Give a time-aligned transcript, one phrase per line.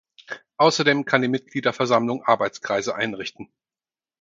[0.57, 3.53] Außerdem kann die Mitgliederversammlung Arbeitskreise einrichten.